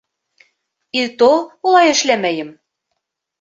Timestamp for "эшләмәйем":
1.93-2.51